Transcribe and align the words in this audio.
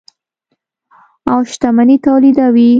او 1.31 1.37
شتمني 1.51 1.97
تولیدوي. 2.05 2.69